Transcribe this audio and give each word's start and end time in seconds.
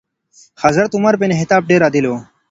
حضرت 0.63 0.91
عمر 0.97 1.13
بن 1.21 1.31
خطاب 1.39 1.61
ډېر 1.69 1.81
عادل 1.85 2.05
و. 2.07 2.13